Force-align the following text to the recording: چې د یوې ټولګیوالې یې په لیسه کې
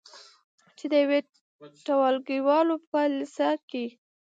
چې 0.77 0.85
د 0.91 0.93
یوې 1.03 1.19
ټولګیوالې 1.85 2.75
یې 2.79 2.85
په 2.91 2.99
لیسه 3.17 3.49
کې 3.69 3.85